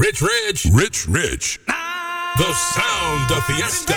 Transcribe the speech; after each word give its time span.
Rich 0.00 0.22
Rich, 0.22 0.66
Rich 0.72 1.08
Rich. 1.08 1.58
The 1.66 2.52
sound 2.52 3.32
of 3.32 3.44
fiesta. 3.46 3.94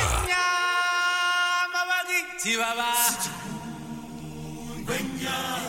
Wine 4.87 5.60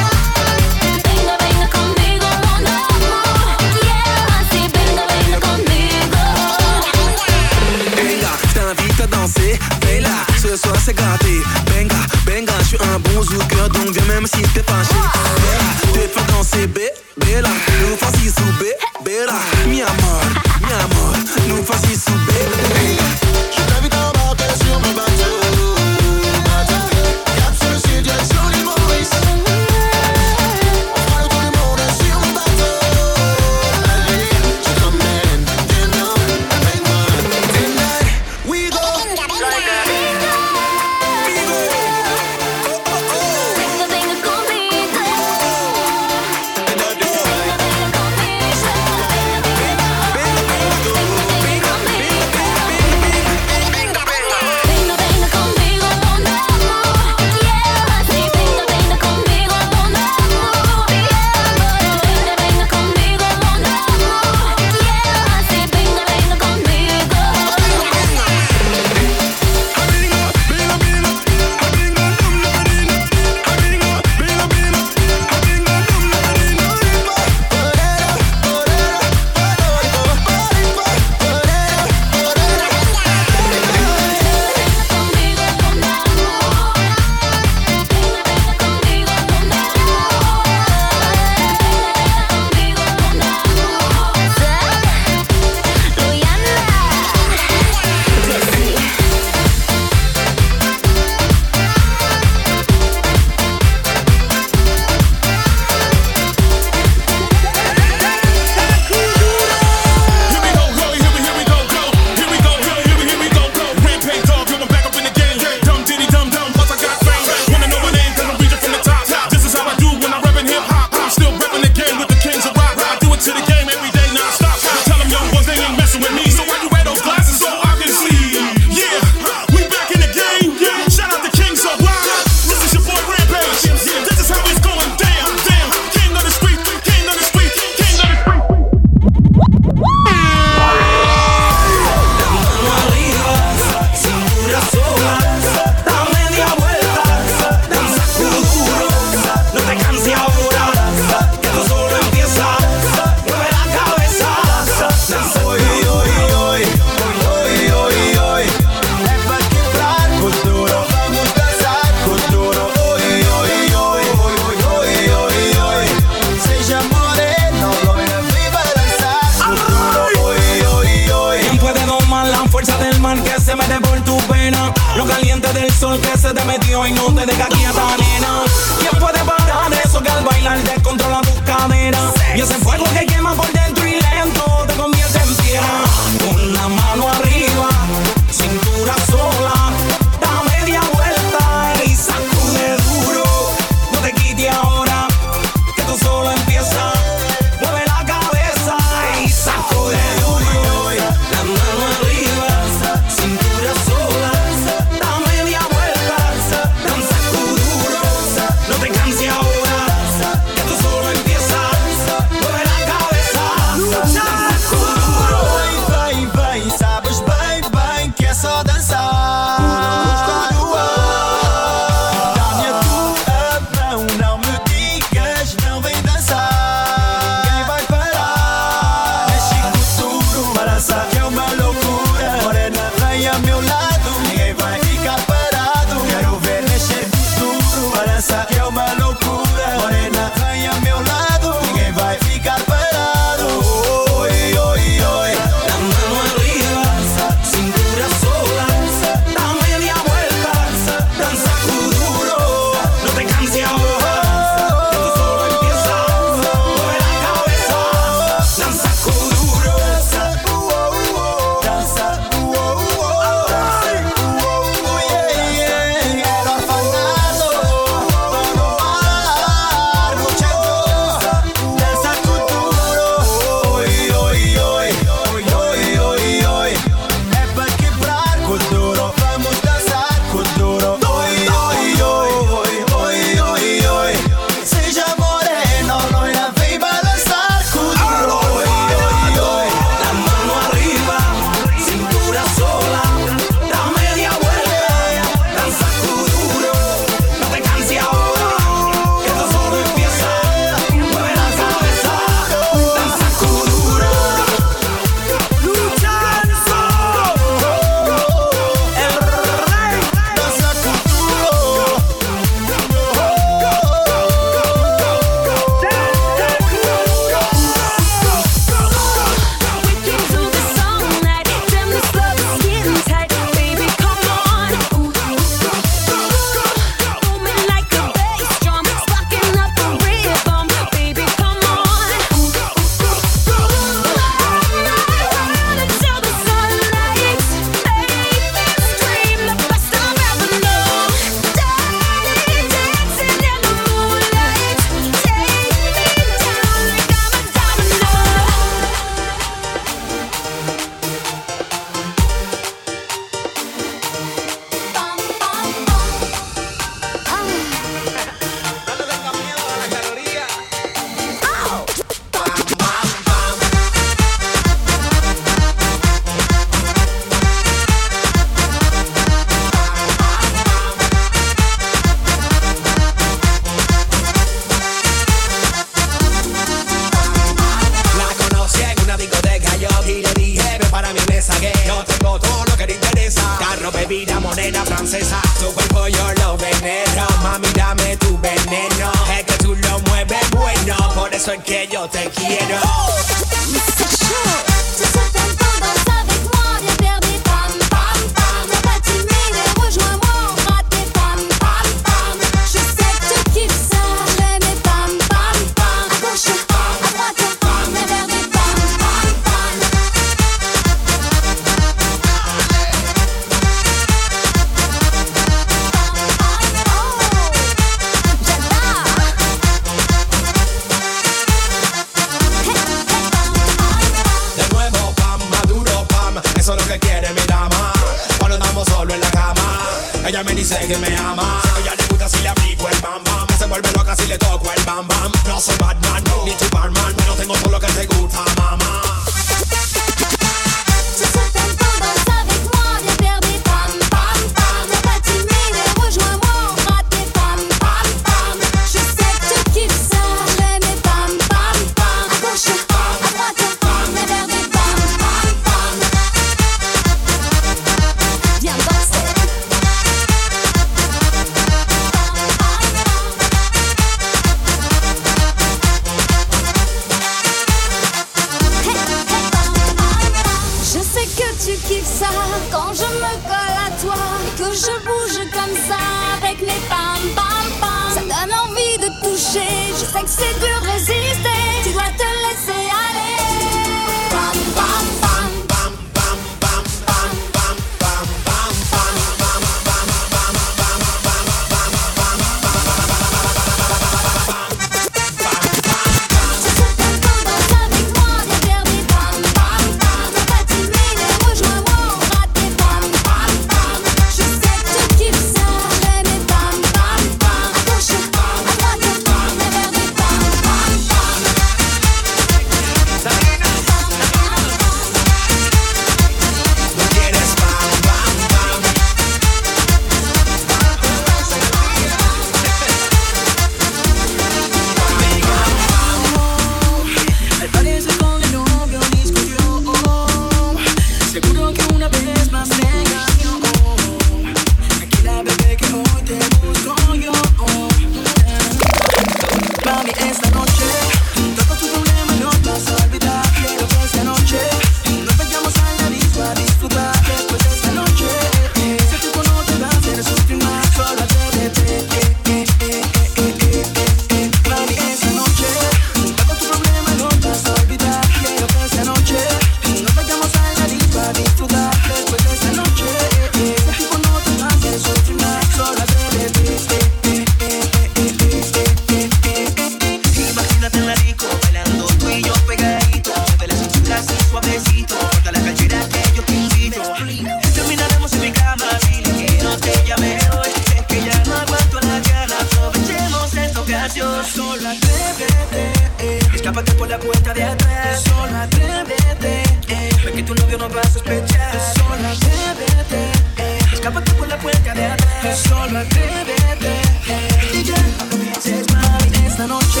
cuenta 587.24 587.54
de 587.54 587.64
atrás. 587.64 588.22
Solo 588.22 588.56
atrévete, 588.56 589.62
eh. 589.88 590.10
Ve 590.24 590.32
que 590.32 590.42
tu 590.42 590.54
novio 590.54 590.78
no 590.78 590.88
va 590.88 591.00
a 591.00 591.10
sospechar. 591.10 591.72
Solo 591.96 592.28
atrévete, 592.28 593.20
eh. 593.58 593.78
Escápate 593.92 594.32
por 594.34 594.48
la 594.48 594.58
puerta 594.58 594.94
de 594.94 595.06
atrás. 595.06 595.58
Solo 595.68 595.98
atrévete, 595.98 596.92
eh. 597.28 597.78
Y 597.78 597.82
ya, 597.82 597.96
no 598.30 598.36
pienses 598.36 598.92
mal 598.92 599.46
esta 599.46 599.66
noche. 599.66 600.00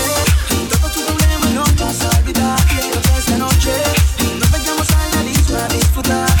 Todo 0.70 0.90
tu 0.90 1.00
problema 1.04 1.46
no 1.54 1.64
vas 1.84 2.00
a 2.02 2.18
olvidar. 2.18 2.58
Esta 3.18 3.36
noche 3.38 3.72
nos 4.38 4.50
vayamos 4.50 4.88
a 4.90 5.16
la 5.16 5.30
isla 5.30 5.64
a 5.64 5.68
disfrutar. 5.68 6.33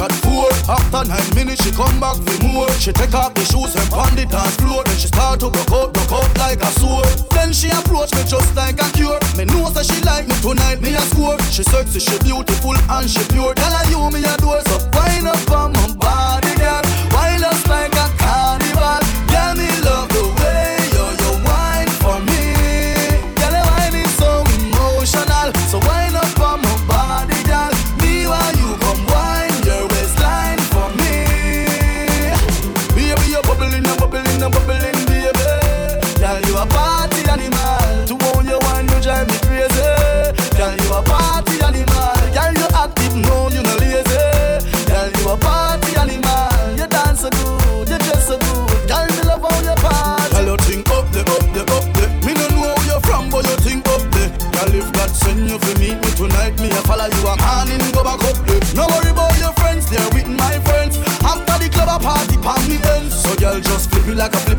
at 0.00 0.12
four. 0.24 0.48
After 0.66 1.04
nine 1.04 1.30
minutes, 1.34 1.62
she 1.62 1.70
come 1.70 2.00
back 2.00 2.16
with 2.18 2.42
more. 2.42 2.68
She 2.80 2.92
take 2.92 3.14
off 3.14 3.34
the 3.34 3.44
shoes 3.44 3.76
and 3.76 3.88
pound 3.92 4.16
the 4.16 4.24
dance 4.26 4.56
floor. 4.56 4.82
Then 4.84 4.96
she 4.96 5.08
start 5.08 5.40
to 5.40 5.50
broke 5.50 5.72
out, 5.72 5.92
broke 5.92 6.12
out 6.12 6.30
like 6.38 6.60
a 6.64 6.70
sword. 6.80 7.06
Then 7.30 7.52
she 7.52 7.68
approach 7.68 8.12
me 8.16 8.24
just 8.24 8.56
like 8.56 8.80
a 8.80 8.88
cure. 8.96 9.20
Me 9.36 9.44
know 9.44 9.68
that 9.70 9.84
she 9.84 10.00
like 10.02 10.26
me 10.26 10.34
tonight, 10.40 10.80
me 10.80 10.96
a 10.96 11.02
score. 11.12 11.38
She 11.52 11.62
sexy, 11.62 12.00
she 12.00 12.16
beautiful 12.24 12.74
and 12.74 13.08
she 13.08 13.22
pure. 13.28 13.54
Tell 13.54 13.72
her 13.72 13.84
you 13.92 14.00
me 14.10 14.24
a 14.24 14.34
so 14.40 14.76
wind 14.96 15.28
up 15.28 15.50
on 15.52 15.72
my 15.72 15.86
body, 16.00 16.54
girl. 16.56 16.89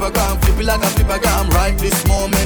Flipper 0.02 0.18
a 0.18 0.20
gram, 0.20 0.42
flip 0.42 0.60
it 0.60 0.66
like 0.66 0.82
a 0.82 0.88
flipper 0.88 1.14
a 1.14 1.20
gram 1.20 1.50
right 1.52 1.78
this 1.78 2.08
moment. 2.08 2.41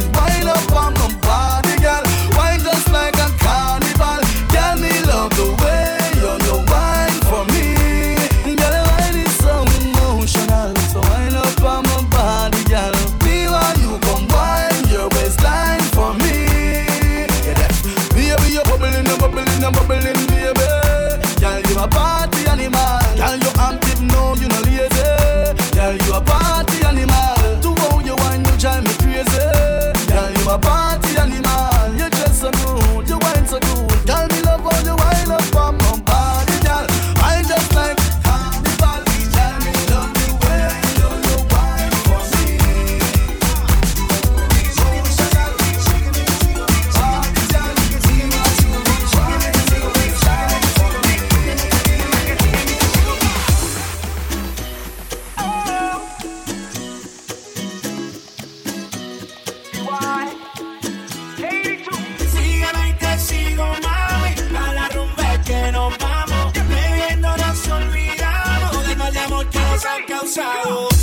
Go. 70.35 70.94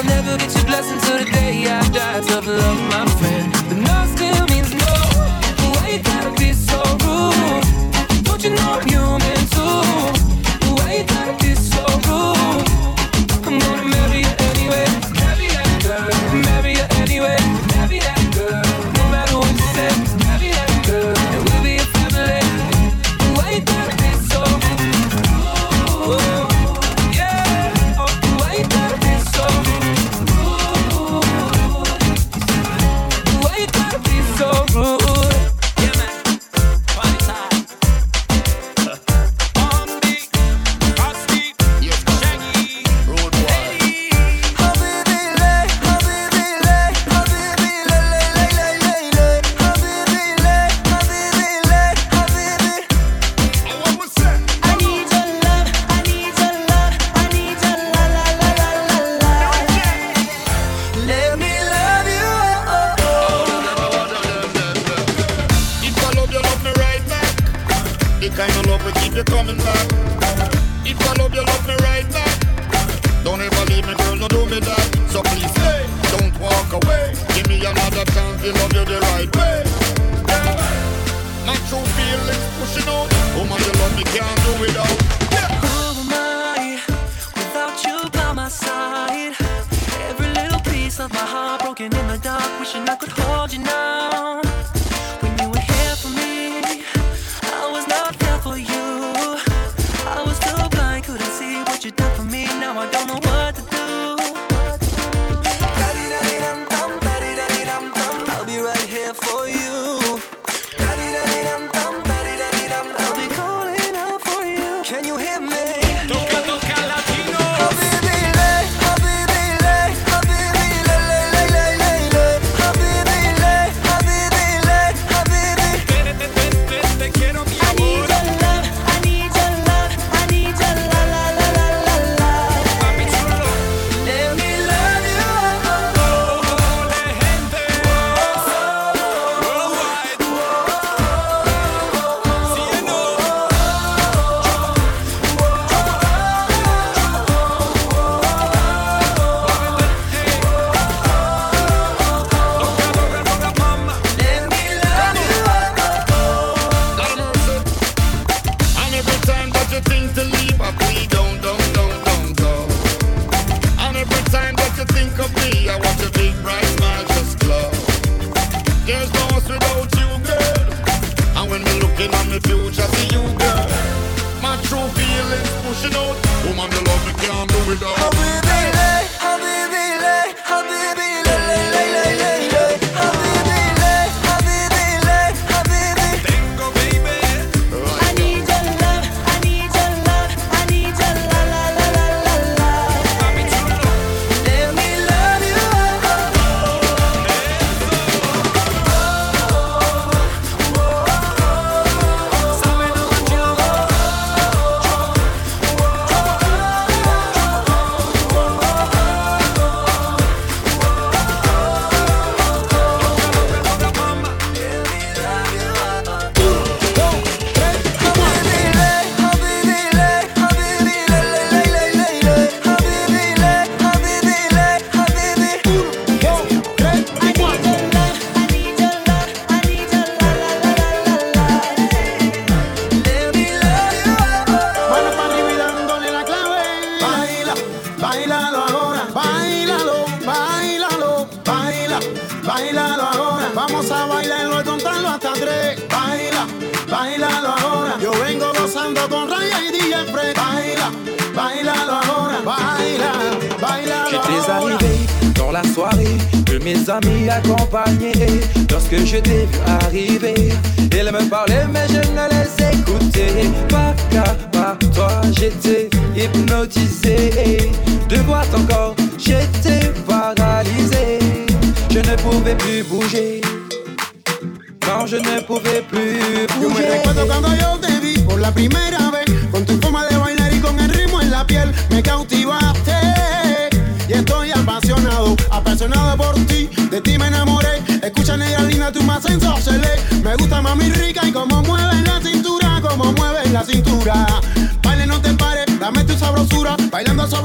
I'll 0.00 0.06
never 0.06 0.38
get 0.38 0.54
your 0.54 0.64
blessing 0.64 0.98
till 1.00 1.18
the 1.18 1.30
day 1.30 1.66
I 1.66 1.86
die. 1.90 2.20
Tough 2.22 2.46
love, 2.46 2.80
my 2.88 3.04
friend. 3.18 3.59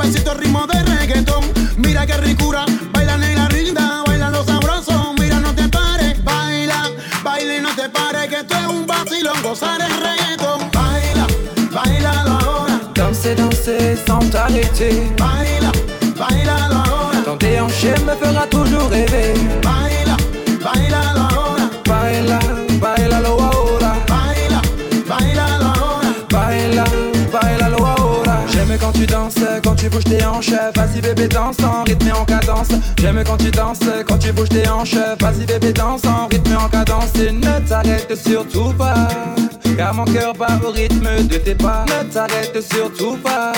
suavecito 0.06 0.34
ritmo 0.36 0.68
de 0.68 0.84
reggaetón. 0.84 1.44
Mira 1.78 2.06
qué 2.06 2.18
ricura, 2.18 2.66
bailan 2.92 3.24
en 3.24 3.36
la 3.36 3.48
rinda, 3.50 4.04
bailan 4.06 4.34
los 4.34 4.46
sabrosos. 4.46 5.16
Mira, 5.20 5.40
no 5.40 5.54
te 5.56 5.68
pares, 5.68 6.24
baila, 6.24 6.92
baile, 7.24 7.62
no 7.62 7.70
te 7.76 7.90
pares, 7.90 8.28
que 8.30 8.36
esto 8.38 8.56
es 8.56 8.68
un 8.68 8.86
vacilón. 8.86 9.42
Gozar 9.42 9.82
el 9.82 9.94
reggaetón, 10.08 10.70
baila, 10.72 11.28
bailalo 11.72 12.32
ahora. 12.32 12.80
Danser, 12.94 13.36
danser 13.36 13.98
sans 14.06 14.30
t'arrêter. 14.30 15.12
Baila, 15.18 15.72
bailalo 16.18 16.76
ahora. 16.76 17.24
Ton 17.24 17.38
déhanché 17.38 17.94
me 18.06 18.16
fera 18.16 18.46
toujours 18.48 18.90
rêver. 18.90 19.34
Baila, 19.64 19.95
tu 29.86 29.92
bouges 29.92 30.04
tes 30.06 30.26
hanches, 30.26 30.52
vas-y 30.76 31.02
bébé 31.02 31.28
danse 31.28 31.58
rythme 31.86 32.08
et 32.08 32.12
en 32.12 32.26
cadence. 32.26 32.70
J'aime 32.98 33.24
quand 33.24 33.38
tu 33.38 33.52
danses, 33.52 33.80
quand 34.08 34.18
tu 34.18 34.32
bouges 34.32 34.50
tes 34.50 34.68
hanches, 34.68 34.96
vas-y 35.22 35.46
bébé 35.46 35.74
danse 35.74 36.02
rythme 36.32 36.54
et 36.54 36.56
en 36.56 36.70
cadence. 36.70 37.14
Et 37.20 37.32
ne 37.32 37.68
t'arrête 37.68 38.16
surtout 38.16 38.74
pas, 38.74 39.08
car 39.78 39.94
mon 39.94 40.06
cœur 40.06 40.34
bat 40.34 40.60
au 40.66 40.72
rythme 40.72 41.28
de 41.28 41.38
tes 41.38 41.56
pas. 41.56 41.86
Ne 41.86 42.12
t'arrête 42.12 42.58
surtout 42.74 43.18
pas, 43.18 43.52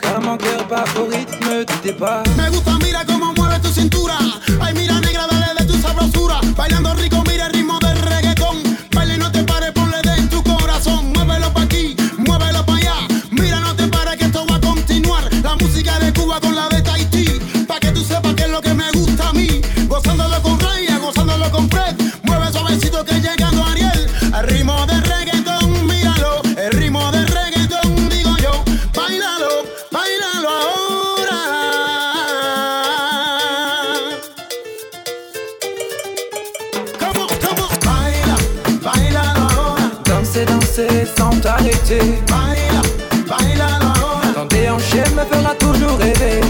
car 0.00 0.20
mon 0.20 0.36
cœur 0.36 0.66
bat 0.68 0.84
au 1.00 1.04
rythme 1.04 1.64
de 1.64 1.82
tes 1.82 1.92
pas. 1.92 2.22
Me 2.36 2.50
gusta 2.50 2.72
mira 2.82 3.04
como 3.04 3.32
mueve 3.34 3.60
tu 3.62 3.72
cintura, 3.72 4.18
ay 4.66 4.74
mira 4.74 5.00
negra 5.00 5.26
dale 5.30 5.64
de 5.64 5.72
tu 5.72 5.80
sabrosura, 5.80 6.40
bailando 6.56 6.92
rico. 6.94 7.27
Baila, 41.88 42.82
baila 43.26 43.78
ahora. 43.78 44.32
Donde 44.34 44.70
un 44.70 44.78
chien 44.78 45.10
me 45.16 45.24
fera 45.24 45.54
toujours 45.54 45.96
rêver. 45.98 46.47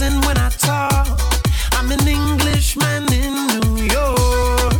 accent 0.00 0.24
when 0.24 0.38
I 0.38 0.48
talk. 0.50 1.20
I'm 1.72 1.90
an 1.90 2.08
Englishman 2.08 3.12
in 3.12 3.34
New 3.60 3.82
York. 3.84 4.72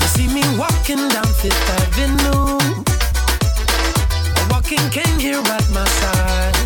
You 0.00 0.08
see 0.14 0.28
me 0.28 0.42
walking 0.56 1.08
down 1.08 1.26
Fifth 1.42 1.70
Avenue. 1.80 2.58
A 4.36 4.48
walking 4.50 4.90
cane 4.90 5.18
here 5.18 5.40
at 5.40 5.70
my 5.70 5.84
side. 5.84 6.65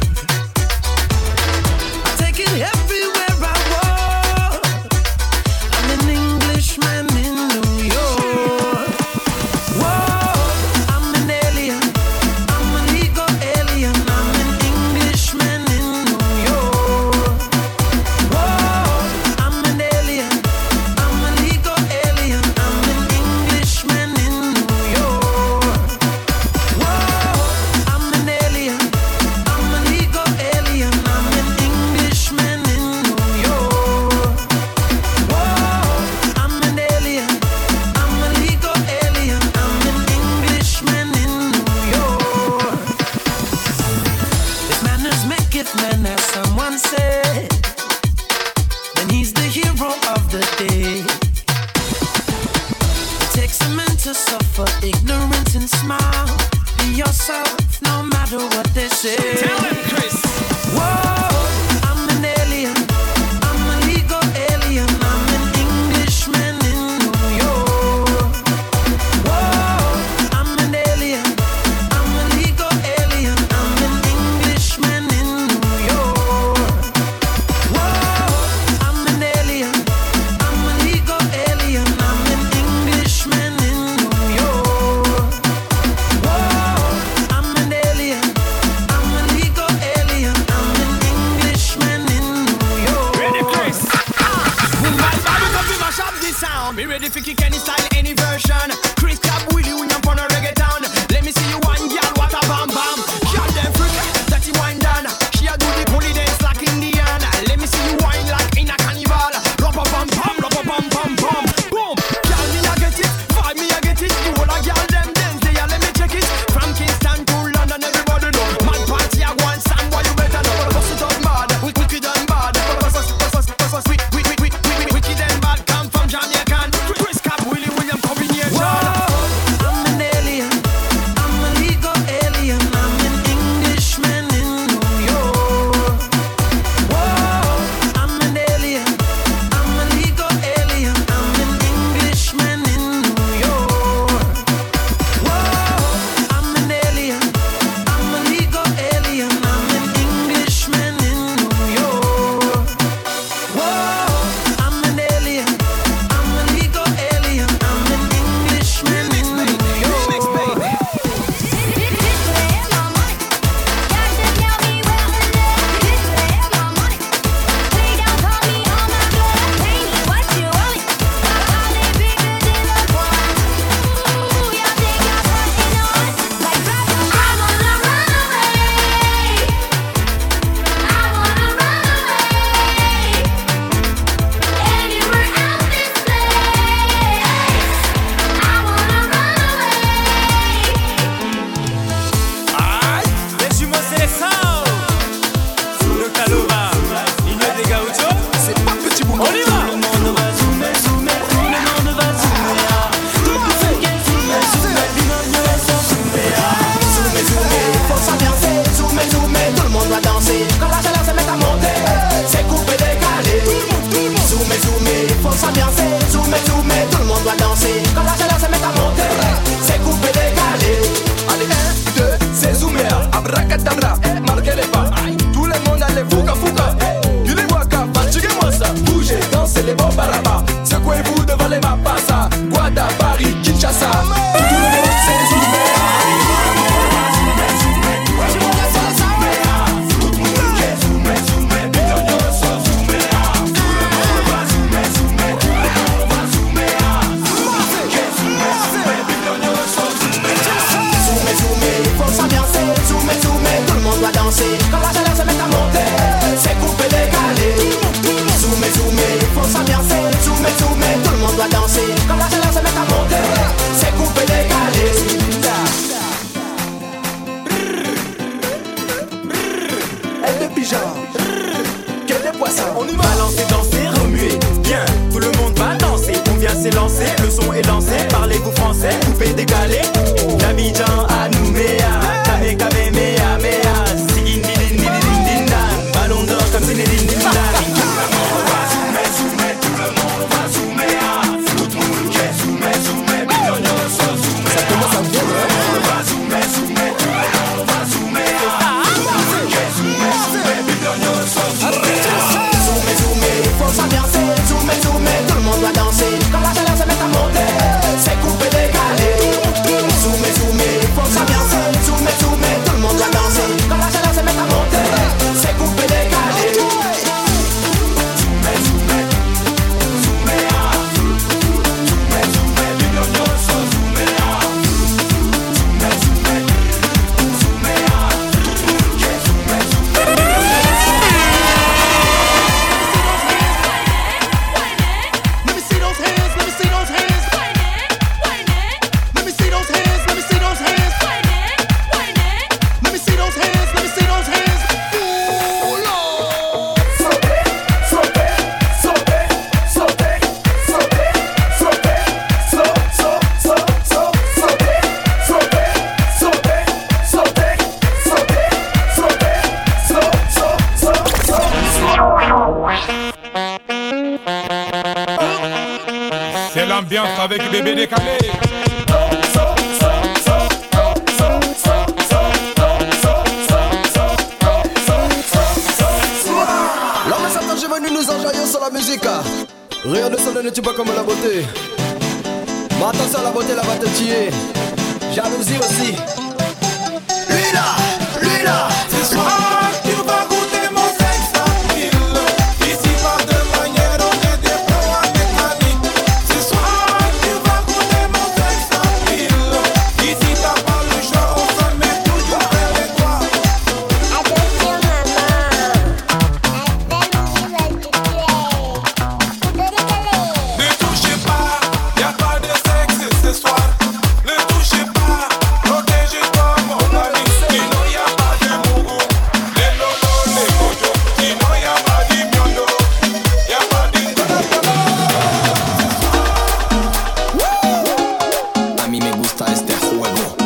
de 429.71 429.77
juego. 429.77 430.37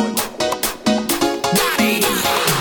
Daddy. 1.53 2.54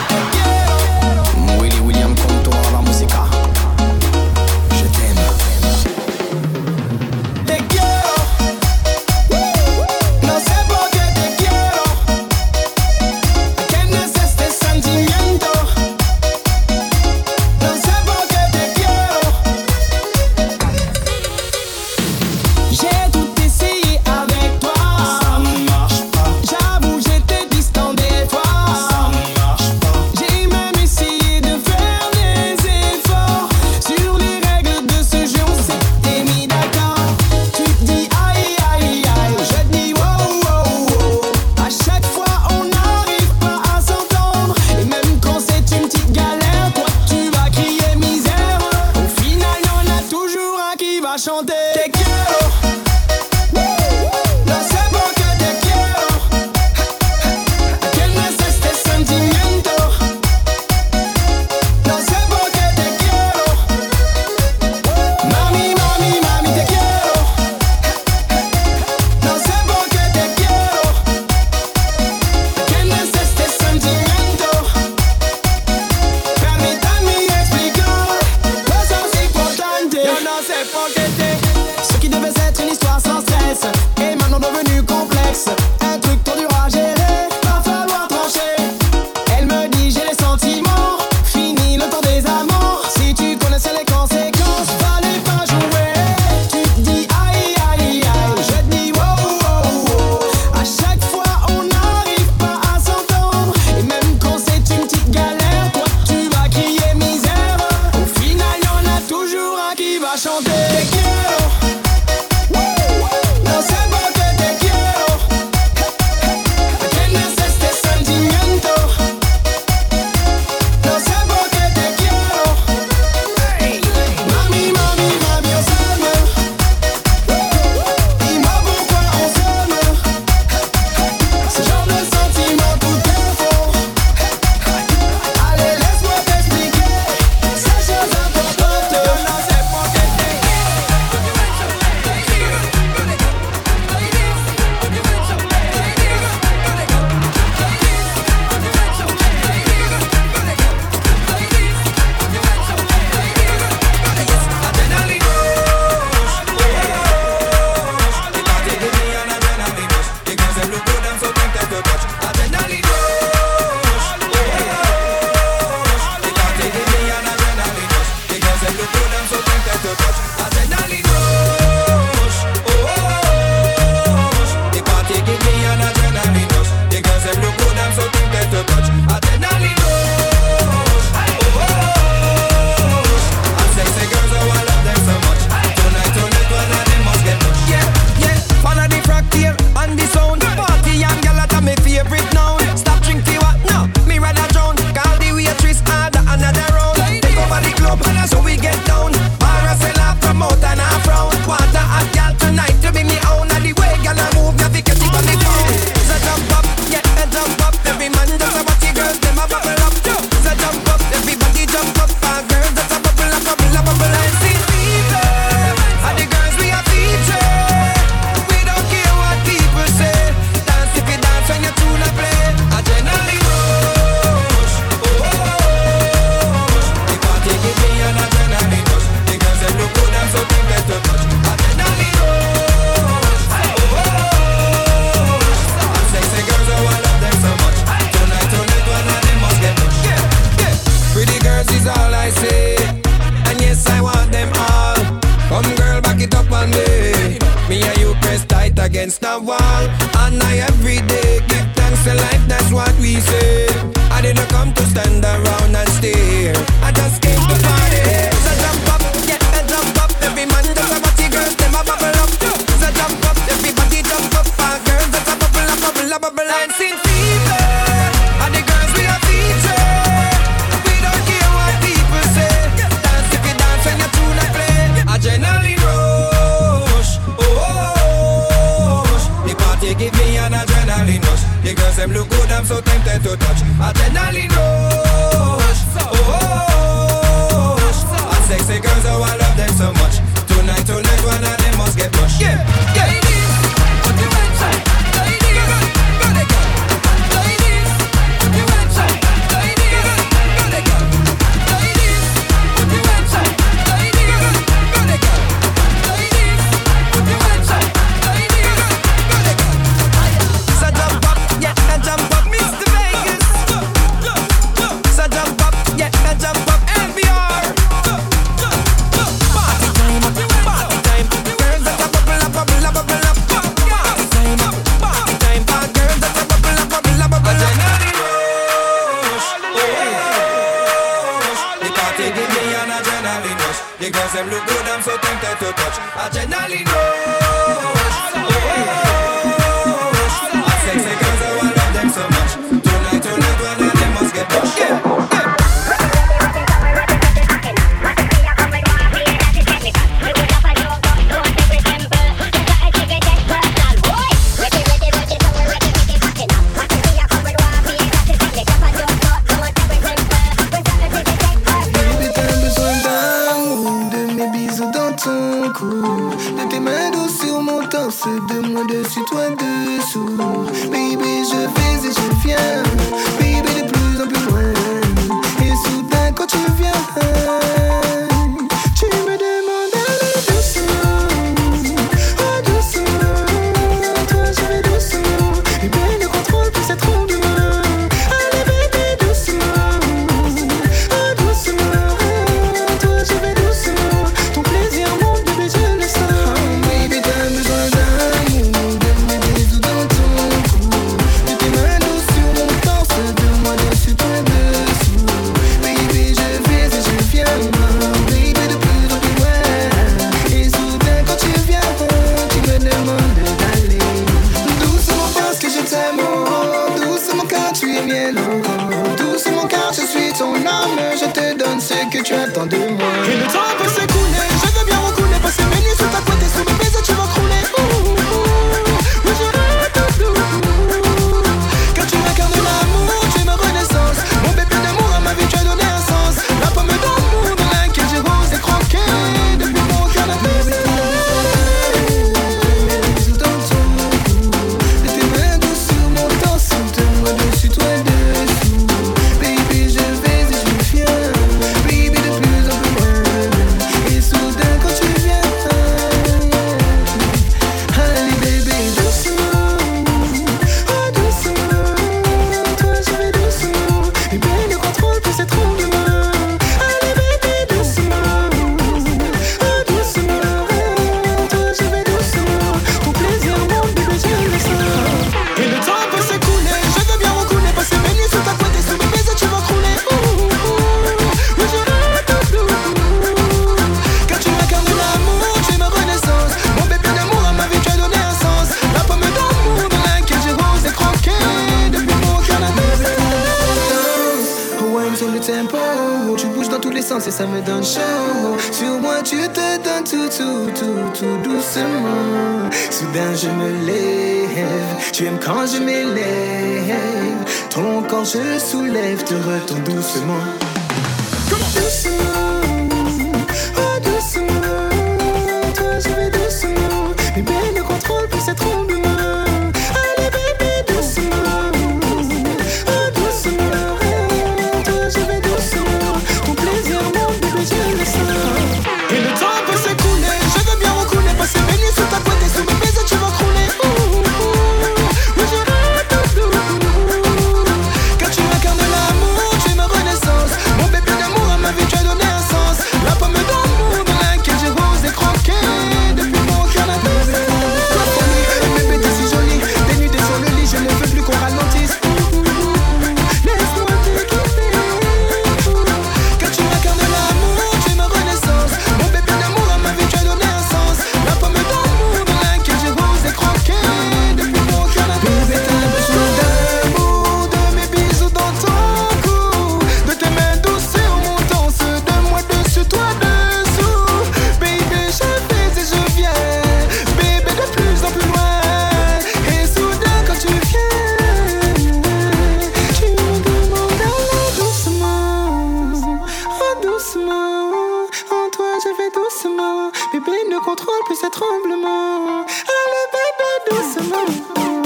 bébé 589.05 589.15
doucement. 589.15 589.91
Bébé 590.13 590.33
ne 590.51 590.59
contrôle 590.59 591.01
plus 591.07 591.17
ses 591.17 591.31
tremblements. 591.31 592.45
Allez 592.45 593.07
bébé 593.13 593.51
doucement. 593.71 594.27
Oh, 594.57 594.83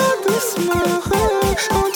oh 0.00 0.28
doucement. 0.28 1.00
Oh, 1.72 1.93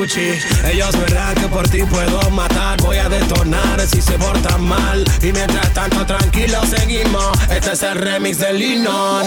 Ellos 0.00 0.96
verán 0.96 1.34
que 1.34 1.48
por 1.48 1.68
ti 1.68 1.82
puedo 1.82 2.30
matar. 2.30 2.80
Voy 2.82 2.98
a 2.98 3.08
detonar 3.08 3.80
si 3.80 4.00
se 4.00 4.12
portan 4.12 4.62
mal. 4.62 5.04
Y 5.20 5.32
mientras 5.32 5.74
tanto, 5.74 6.06
tranquilo, 6.06 6.60
seguimos. 6.66 7.36
Este 7.50 7.72
es 7.72 7.82
el 7.82 7.96
remix 7.96 8.38
del 8.38 8.58
Linon. 8.58 9.26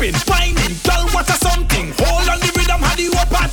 jumping, 0.00 0.20
whining, 0.26 0.76
girl, 0.82 1.06
what 1.12 1.28
a 1.28 1.32
something. 1.32 1.92
Hold 1.98 2.28
on 2.28 2.40
the 2.40 2.52
rhythm, 2.56 2.80
how 2.80 2.96
the 2.96 3.08
upper 3.20 3.49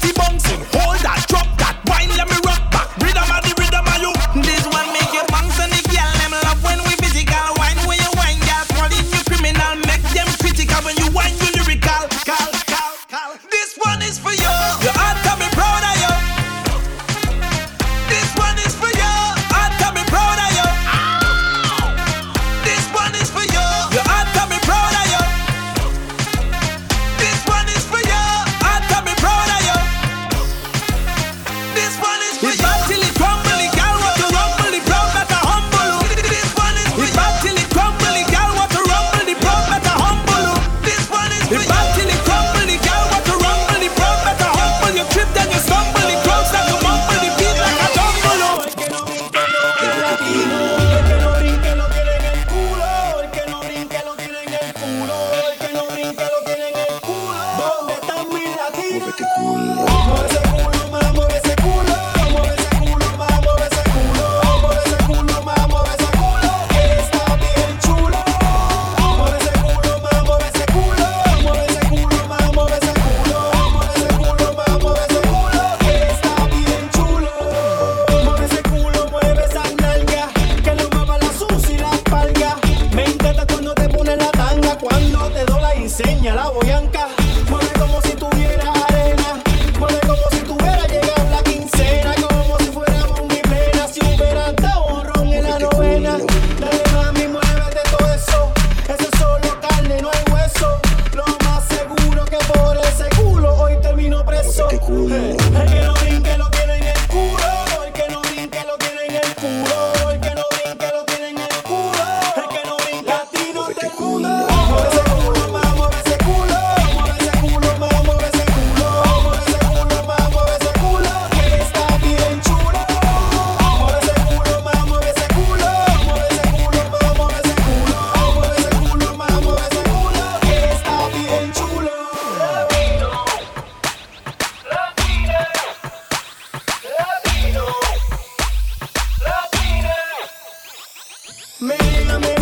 Mírame. 141.59 142.36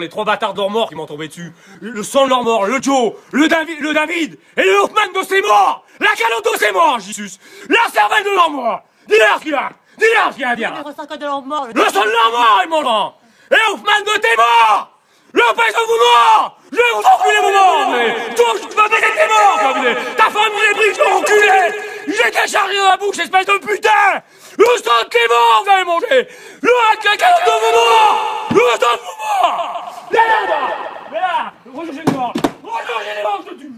Les 0.00 0.08
trois 0.08 0.24
bâtards 0.24 0.54
d'or 0.54 0.70
morts 0.70 0.88
qui 0.88 0.94
m'ont 0.96 1.06
tombé 1.06 1.28
dessus. 1.28 1.52
Le 1.80 2.02
sang 2.02 2.24
de 2.24 2.30
leur 2.30 2.42
mort, 2.42 2.66
le 2.66 2.82
Joe, 2.82 3.12
le 3.32 3.48
David, 3.48 3.80
le 3.80 3.92
David 3.92 4.38
et 4.56 4.62
le 4.62 4.76
Hoffman 4.80 5.20
de 5.20 5.24
ses 5.26 5.40
morts. 5.42 5.84
La 6.00 6.10
calotte 6.16 6.52
de 6.52 6.58
ses 6.58 6.72
morts, 6.72 6.98
Jesus. 6.98 7.38
La 7.68 7.88
cervelle 7.92 8.24
de 8.24 8.30
leur 8.30 8.50
mort. 8.50 8.80
Dis-leur 9.08 9.38
ce 9.38 9.42
qu'il 9.42 9.54
a. 9.54 9.70
Dis-leur 9.98 10.30
ce 10.30 10.36
qu'il 10.36 10.44
a 10.44 10.50
à 10.50 10.56
dire. 10.56 10.72
Le 10.84 10.92
sang 10.92 11.16
de 11.16 11.24
leur 11.24 11.42
mort. 11.42 11.66
Le 11.72 11.84
sang 11.84 12.04
de 12.04 12.10
leur 12.10 12.30
mort 12.30 12.60
est 12.64 12.68
mon 12.68 12.82
grand. 12.82 13.18
Et 13.50 13.72
Hoffman 13.72 14.00
de 14.00 14.20
tes 14.20 14.36
morts. 14.36 14.90
Le 15.32 15.42
pèse 15.54 15.74
de 15.74 15.86
vos 15.86 15.98
morts. 15.98 16.56
Je 16.72 16.76
vais 16.76 16.82
vous 16.94 17.02
enculer 17.02 17.40
vos 17.40 17.52
morts. 17.52 17.90
mais 17.92 18.34
Toi, 18.34 18.46
tu 18.68 18.76
vas 18.76 18.88
baiser 18.88 19.12
tes 19.14 19.28
morts. 19.28 19.58
comme 19.60 20.16
Ta 20.16 20.24
femme, 20.24 20.52
il 20.56 20.70
est 20.70 20.74
pris, 20.74 20.94
je 20.94 21.02
enculé. 21.02 21.78
J'ai 22.08 22.30
qu'à 22.30 22.46
charger 22.46 22.76
dans 22.78 22.90
la 22.90 22.96
bouche, 22.96 23.18
espèce 23.18 23.46
de 23.46 23.58
putain. 23.58 24.22
Le 24.58 24.64
sang 24.82 25.04
de 25.04 25.08
tes 25.08 25.28
morts, 25.28 25.62
vous 25.64 25.70
allez 25.70 25.84
manger. 25.84 26.28
Le 26.62 26.70
la 26.90 27.16
calotte 27.16 27.44
de 27.46 27.50
vos 27.50 27.72
morts. 27.72 28.46
Le 28.50 28.70
sang 28.80 28.92
de 28.94 29.00
vos 29.00 29.46
morts. 29.46 29.69
Viens 30.10 31.20
là. 31.20 31.52
Recherchez 31.74 32.02
les 32.06 32.12
morts. 32.12 32.32
Recherchez 32.62 33.16
les 33.16 33.22
morts, 33.22 33.42
je 33.46 33.50
te 33.50 33.60
tue. 33.60 33.72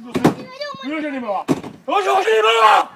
Recherchez 0.85 1.11
les 1.11 1.21
morts. 1.21 1.47
Recherchez 1.87 2.31
les 2.31 2.43
morts. 2.43 2.89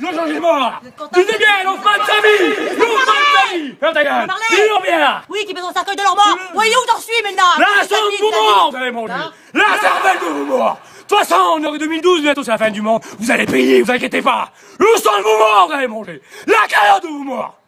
Je 0.00 0.06
change 0.06 0.30
les 0.30 0.38
morts 0.38 0.80
Tu 1.12 1.24
dis 1.24 1.38
bien, 1.38 1.64
l'enfant 1.64 1.90
de 1.98 2.06
sa 2.06 2.20
vie 2.20 2.54
L'enfant 2.78 3.02
de 3.02 3.50
sa 3.50 3.56
vie 3.56 3.74
Ferme 3.80 3.94
ta 3.94 4.04
gueule 4.04 4.28
Dis-leur 4.50 4.80
bien 4.80 5.22
Oui, 5.28 5.44
qui 5.44 5.54
met 5.54 5.60
son 5.60 5.72
cercueil 5.72 5.96
de 5.96 6.02
leur 6.02 6.14
mort. 6.14 6.38
Voyez 6.54 6.72
où 6.72 6.92
j'en 6.92 7.00
suis 7.00 7.20
maintenant. 7.24 7.42
La 7.58 7.82
sang 7.84 7.96
de 7.96 8.18
vos 8.20 8.30
morts, 8.30 8.70
vous 8.70 8.76
allez 8.76 8.90
manger 8.92 9.14
La 9.54 9.64
cervelle 9.80 10.18
de 10.20 10.24
vos 10.24 10.56
morts 10.56 10.78
De 10.98 11.02
toute 11.08 11.18
façon, 11.18 11.34
on 11.56 11.62
est 11.64 11.66
en 11.66 11.76
2012, 11.76 12.22
bientôt 12.22 12.44
c'est 12.44 12.52
la 12.52 12.58
fin 12.58 12.70
du 12.70 12.80
monde. 12.80 13.02
Vous 13.18 13.30
allez 13.30 13.46
payer, 13.46 13.82
vous 13.82 13.90
inquiétez 13.90 14.22
pas 14.22 14.50
Le 14.78 14.86
sang 14.98 15.18
de 15.18 15.22
vos 15.22 15.38
morts, 15.38 15.66
vous 15.66 15.74
allez 15.74 15.88
manger 15.88 16.22
La 16.46 16.68
carrière 16.68 17.00
de 17.00 17.08
vos 17.08 17.24
morts 17.24 17.58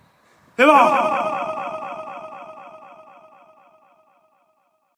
C'est 0.56 0.66
bon 0.66 0.72